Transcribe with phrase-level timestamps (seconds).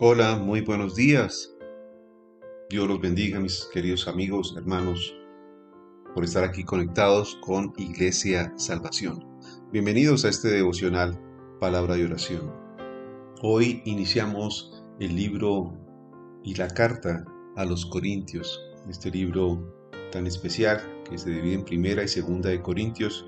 [0.00, 1.54] Hola, muy buenos días.
[2.68, 5.14] Dios los bendiga, mis queridos amigos, hermanos,
[6.12, 9.24] por estar aquí conectados con Iglesia Salvación.
[9.70, 11.16] Bienvenidos a este devocional
[11.60, 12.52] Palabra de Oración.
[13.40, 15.78] Hoy iniciamos el libro
[16.42, 22.02] y la carta a los Corintios, este libro tan especial que se divide en primera
[22.02, 23.26] y segunda de Corintios.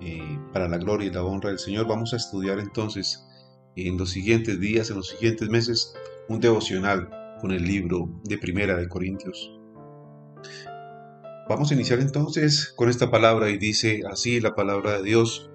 [0.00, 3.27] Eh, para la gloria y la honra del Señor, vamos a estudiar entonces
[3.86, 5.94] en los siguientes días, en los siguientes meses,
[6.28, 7.08] un devocional
[7.40, 9.52] con el libro de Primera de Corintios.
[11.48, 15.50] Vamos a iniciar entonces con esta palabra y dice así la palabra de Dios.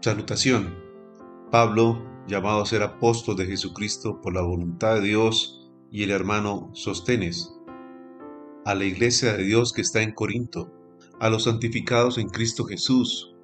[0.00, 0.74] Salutación.
[1.50, 5.58] Pablo, llamado a ser apóstol de Jesucristo por la voluntad de Dios,
[5.90, 7.54] y el hermano Sostenes,
[8.64, 10.70] a la iglesia de Dios que está en Corinto,
[11.20, 13.34] a los santificados en Cristo Jesús,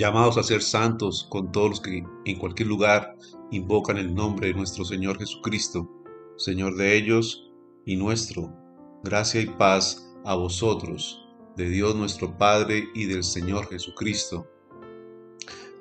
[0.00, 3.14] llamados a ser santos con todos los que en cualquier lugar
[3.50, 5.90] invocan el nombre de nuestro Señor Jesucristo,
[6.38, 7.50] Señor de ellos
[7.84, 8.50] y nuestro.
[9.04, 14.46] Gracia y paz a vosotros, de Dios nuestro Padre y del Señor Jesucristo.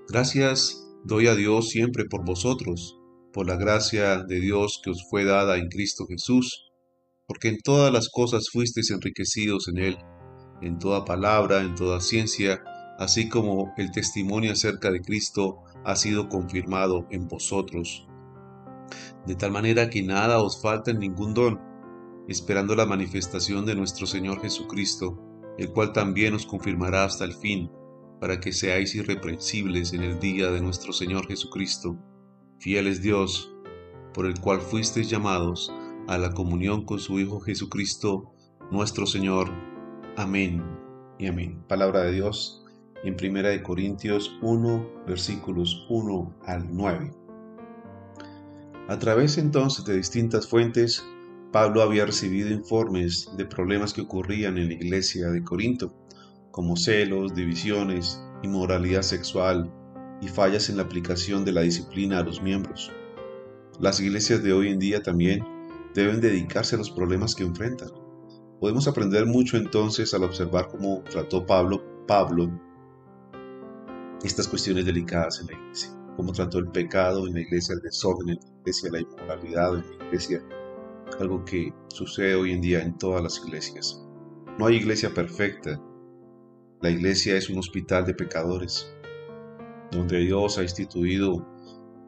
[0.10, 3.00] Gracias doy a Dios siempre por vosotros,
[3.32, 6.70] por la gracia de Dios que os fue dada en Cristo Jesús,
[7.26, 9.98] porque en todas las cosas fuisteis enriquecidos en Él,
[10.62, 12.62] en toda palabra, en toda ciencia,
[13.00, 18.06] así como el testimonio acerca de Cristo ha sido confirmado en vosotros.
[19.26, 21.60] De tal manera que nada os falta en ningún don,
[22.28, 25.18] esperando la manifestación de nuestro Señor Jesucristo,
[25.58, 27.72] el cual también os confirmará hasta el fin,
[28.20, 31.98] para que seáis irreprensibles en el día de nuestro Señor Jesucristo.
[32.60, 33.56] Fiel es Dios,
[34.14, 35.74] por el cual fuisteis llamados
[36.10, 38.34] a la comunión con su Hijo Jesucristo,
[38.72, 39.50] nuestro Señor.
[40.18, 40.62] Amén
[41.18, 41.64] y amén.
[41.68, 42.60] Palabra de Dios
[43.04, 47.12] en 1 Corintios 1, versículos 1 al 9.
[48.88, 51.04] A través entonces de distintas fuentes,
[51.52, 55.94] Pablo había recibido informes de problemas que ocurrían en la iglesia de Corinto,
[56.52, 59.72] como celos, divisiones, inmoralidad sexual
[60.22, 62.92] y fallas en la aplicación de la disciplina a los miembros.
[63.80, 65.46] Las iglesias de hoy en día también
[65.96, 67.90] deben dedicarse a los problemas que enfrentan.
[68.60, 72.69] Podemos aprender mucho entonces al observar cómo trató Pablo, Pablo
[74.24, 75.90] estas cuestiones delicadas en la iglesia.
[76.16, 79.98] Cómo trató el pecado en la iglesia, el desorden en la iglesia, la inmoralidad en
[79.98, 80.44] la iglesia.
[81.20, 84.06] Algo que sucede hoy en día en todas las iglesias.
[84.58, 85.82] No hay iglesia perfecta.
[86.82, 88.94] La iglesia es un hospital de pecadores,
[89.92, 91.46] donde Dios ha instituido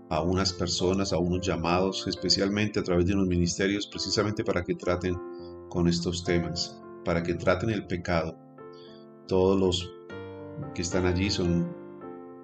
[0.10, 4.76] a unas personas, a unos llamados, especialmente a través de unos ministerios, precisamente para que
[4.76, 5.18] traten
[5.70, 8.38] con estos temas, para que traten el pecado.
[9.28, 9.94] Todos los
[10.76, 11.81] que están allí son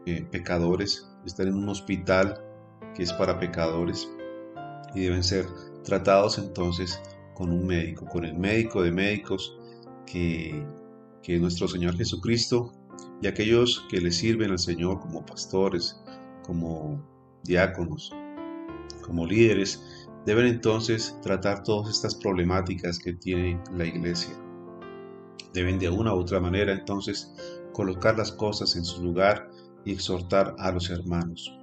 [0.09, 2.41] eh, pecadores, están en un hospital
[2.95, 4.09] que es para pecadores
[4.95, 5.45] y deben ser
[5.83, 6.97] tratados entonces
[7.33, 9.59] con un médico, con el médico de médicos
[10.05, 10.65] que,
[11.21, 12.71] que es nuestro Señor Jesucristo
[13.21, 16.01] y aquellos que le sirven al Señor como pastores,
[16.41, 17.05] como
[17.43, 18.13] diáconos,
[19.01, 24.33] como líderes, deben entonces tratar todas estas problemáticas que tiene la iglesia.
[25.51, 27.35] Deben de una u otra manera entonces
[27.73, 29.51] colocar las cosas en su lugar
[29.87, 31.57] y exhortar a los hermanos.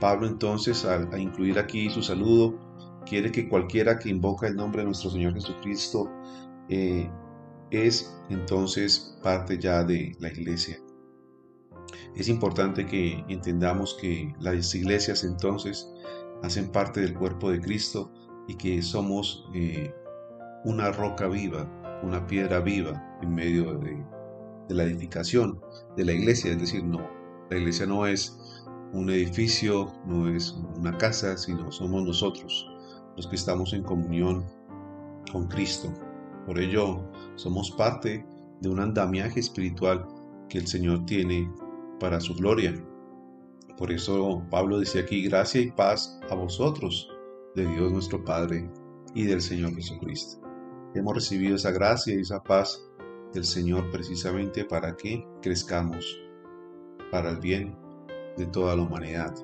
[0.00, 2.58] Pablo entonces, al, incluir aquí su saludo,
[3.04, 6.10] quiere que cualquiera que invoca el nombre de nuestro Señor Jesucristo
[6.70, 7.10] eh,
[7.70, 10.78] es entonces parte ya de la iglesia.
[12.16, 15.92] Es importante que entendamos que las iglesias entonces
[16.42, 18.10] hacen parte del cuerpo de Cristo
[18.48, 19.94] y que somos eh,
[20.64, 21.68] una roca viva,
[22.02, 24.02] una piedra viva en medio de,
[24.68, 25.60] de la edificación
[25.96, 27.08] de la iglesia, es decir, no,
[27.50, 28.38] la iglesia no es
[28.92, 32.68] un edificio, no es una casa, sino somos nosotros
[33.16, 34.44] los que estamos en comunión
[35.30, 35.92] con Cristo.
[36.46, 37.00] Por ello,
[37.36, 38.24] somos parte
[38.60, 40.06] de un andamiaje espiritual
[40.48, 41.50] que el Señor tiene
[42.00, 42.74] para su gloria.
[43.76, 47.08] Por eso Pablo dice aquí, gracia y paz a vosotros,
[47.54, 48.70] de Dios nuestro Padre
[49.14, 50.40] y del Señor Jesucristo.
[50.94, 52.82] Hemos recibido esa gracia y esa paz
[53.32, 56.20] del Señor precisamente para que crezcamos
[57.10, 57.76] para el bien
[58.36, 59.34] de toda la humanidad.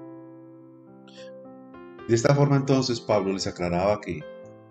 [2.09, 4.21] De esta forma entonces Pablo les aclaraba que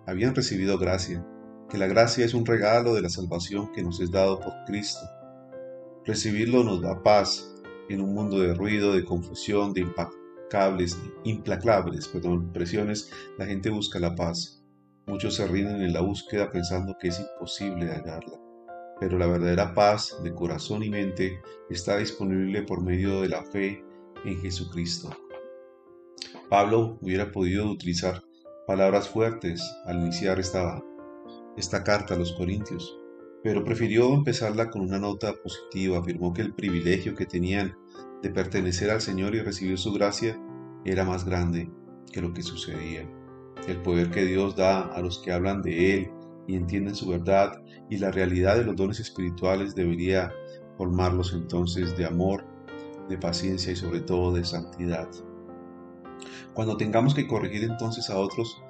[0.06, 1.26] habían recibido gracia,
[1.70, 5.06] que la gracia es un regalo de la salvación que nos es dado por Cristo.
[6.06, 7.54] Recibirlo nos da paz
[7.90, 14.00] en un mundo de ruido, de confusión, de implacables, implacables perdón, presiones, la gente busca
[14.00, 14.64] la paz.
[15.06, 18.47] Muchos se rinden en la búsqueda pensando que es imposible hallarla
[19.00, 23.84] pero la verdadera paz de corazón y mente está disponible por medio de la fe
[24.26, 25.10] en Jesucristo.
[26.50, 28.24] Pablo hubiera podido utilizar
[28.66, 30.84] palabras fuertes al iniciar esta,
[31.58, 32.98] esta carta a los Corintios,
[33.44, 36.00] pero prefirió empezarla con una nota positiva.
[36.00, 37.78] Afirmó que el privilegio que tenían
[38.22, 40.40] de pertenecer al Señor y recibir su gracia
[40.86, 41.70] era más grande
[42.12, 43.08] que lo que sucedía.
[43.68, 46.12] El poder que Dios da a los que hablan de Él
[46.48, 50.32] y entienden su verdad y la realidad de los dones espirituales debería
[50.78, 52.46] formarlos entonces de amor,
[53.10, 55.10] de paciencia y sobre todo de santidad.
[56.54, 58.62] Cuando tengamos que corregir entonces a otros,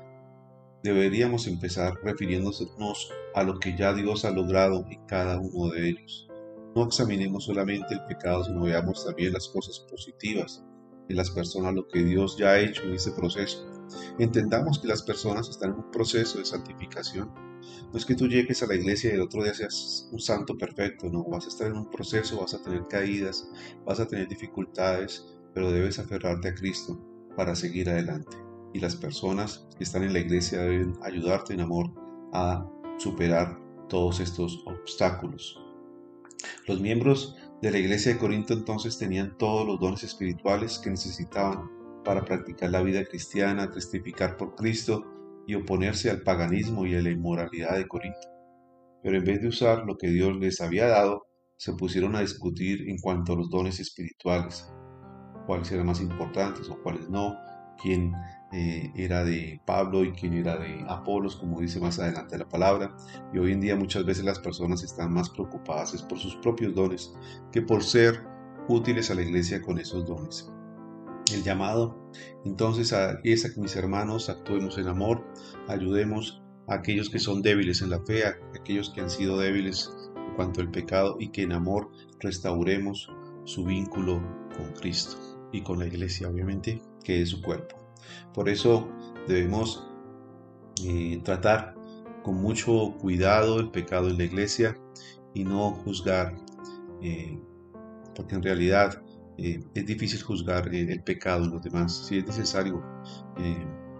[0.83, 6.27] deberíamos empezar refiriéndonos a lo que ya Dios ha logrado en cada uno de ellos.
[6.75, 10.63] No examinemos solamente el pecado, sino veamos también las cosas positivas
[11.09, 13.65] en las personas, lo que Dios ya ha hecho en ese proceso.
[14.19, 17.31] Entendamos que las personas están en un proceso de santificación.
[17.91, 20.57] No es que tú llegues a la iglesia y el otro día seas un santo
[20.57, 23.49] perfecto, no, vas a estar en un proceso, vas a tener caídas,
[23.85, 26.99] vas a tener dificultades, pero debes aferrarte a Cristo
[27.35, 28.37] para seguir adelante.
[28.73, 31.91] Y las personas que están en la iglesia deben ayudarte en amor
[32.33, 35.59] a superar todos estos obstáculos.
[36.67, 41.71] Los miembros de la iglesia de Corinto entonces tenían todos los dones espirituales que necesitaban
[42.03, 45.16] para practicar la vida cristiana, testificar por Cristo
[45.47, 48.27] y oponerse al paganismo y a la inmoralidad de Corinto.
[49.01, 52.87] Pero en vez de usar lo que Dios les había dado, se pusieron a discutir
[52.89, 54.71] en cuanto a los dones espirituales,
[55.47, 57.35] cuáles eran más importantes o cuáles no,
[57.81, 58.13] quién
[58.51, 62.95] eh, era de Pablo y quién era de Apolos, como dice más adelante la palabra.
[63.33, 67.13] Y hoy en día muchas veces las personas están más preocupadas por sus propios dones
[67.51, 68.21] que por ser
[68.67, 70.51] útiles a la iglesia con esos dones.
[71.33, 71.97] El llamado
[72.45, 72.93] entonces
[73.23, 75.25] es a que mis hermanos actuemos en amor,
[75.67, 79.91] ayudemos a aquellos que son débiles en la fe, a aquellos que han sido débiles
[80.15, 81.89] en cuanto al pecado y que en amor
[82.19, 83.11] restauremos
[83.43, 84.21] su vínculo
[84.55, 85.17] con Cristo
[85.51, 87.75] y con la iglesia, obviamente, que es su cuerpo.
[88.33, 88.87] Por eso
[89.27, 89.85] debemos
[90.85, 91.75] eh, tratar
[92.23, 94.77] con mucho cuidado el pecado en la iglesia
[95.33, 96.35] y no juzgar,
[97.01, 97.39] eh,
[98.15, 99.01] porque en realidad
[99.37, 102.05] eh, es difícil juzgar el pecado en los demás.
[102.07, 102.83] Si es necesario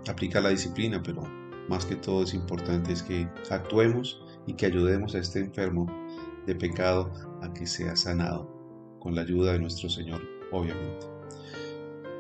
[0.08, 1.24] aplicar la disciplina, pero
[1.70, 5.86] más que todo es importante es que actuemos y que ayudemos a este enfermo
[6.46, 7.12] de pecado
[7.42, 8.58] a que sea sanado
[9.00, 11.06] con la ayuda de nuestro Señor, obviamente.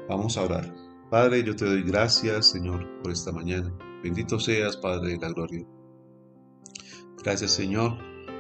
[0.10, 0.74] Vamos a orar.
[1.10, 3.74] Padre, yo te doy gracias, Señor, por esta mañana.
[4.04, 5.66] Bendito seas, Padre de la gloria.
[7.24, 7.98] Gracias, Señor,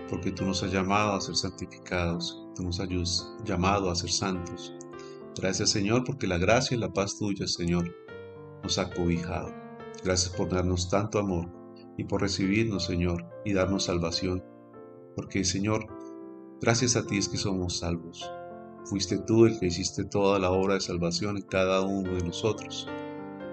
[0.09, 2.89] porque tú nos has llamado a ser santificados, tú nos has
[3.43, 4.73] llamado a ser santos.
[5.39, 7.93] Gracias, Señor, porque la gracia y la paz tuya, Señor,
[8.63, 9.53] nos ha cobijado.
[10.03, 11.51] Gracias por darnos tanto amor
[11.97, 14.43] y por recibirnos, Señor, y darnos salvación.
[15.15, 15.87] Porque, Señor,
[16.61, 18.31] gracias a ti es que somos salvos.
[18.85, 22.87] Fuiste tú el que hiciste toda la obra de salvación en cada uno de nosotros.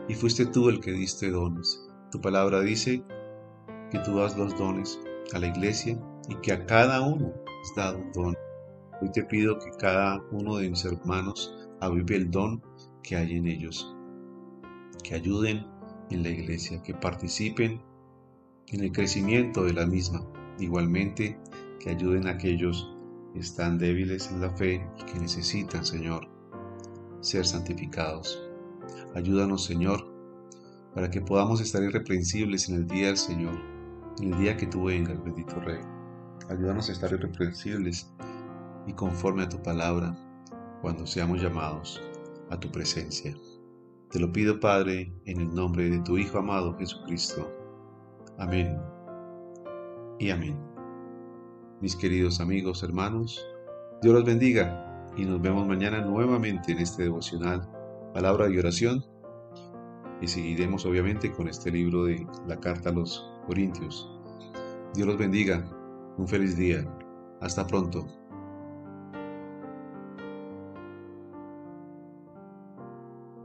[0.08, 1.80] Y fuiste tú el que diste dones.
[2.12, 3.02] Tu palabra dice
[3.90, 5.00] que tú das los dones
[5.32, 5.98] a la iglesia
[6.28, 7.32] y que a cada uno
[7.62, 8.36] has dado un don.
[9.00, 12.62] Hoy te pido que cada uno de mis hermanos avive el don
[13.02, 13.94] que hay en ellos.
[15.02, 15.66] Que ayuden
[16.10, 17.82] en la iglesia, que participen
[18.68, 20.24] en el crecimiento de la misma.
[20.58, 21.38] Igualmente,
[21.80, 22.90] que ayuden a aquellos
[23.34, 26.28] están débiles en la fe y que necesitan, Señor,
[27.20, 28.40] ser santificados.
[29.14, 30.06] Ayúdanos, Señor,
[30.94, 33.73] para que podamos estar irreprensibles en el día del Señor,
[34.20, 35.80] el día que tú vengas, bendito Rey.
[36.48, 38.12] Ayúdanos a estar irreprensibles
[38.86, 40.16] y conforme a tu palabra
[40.82, 42.02] cuando seamos llamados
[42.50, 43.34] a tu presencia.
[44.10, 47.50] Te lo pido, Padre, en el nombre de tu Hijo amado Jesucristo.
[48.38, 48.78] Amén
[50.18, 50.74] y amén
[51.84, 53.46] mis queridos amigos, hermanos.
[54.00, 57.68] Dios los bendiga y nos vemos mañana nuevamente en este devocional,
[58.14, 59.04] palabra y oración.
[60.22, 64.10] Y seguiremos obviamente con este libro de la carta a los Corintios.
[64.94, 65.64] Dios los bendiga.
[66.16, 66.84] Un feliz día.
[67.40, 68.06] Hasta pronto.